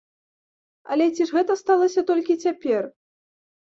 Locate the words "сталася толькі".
1.63-2.41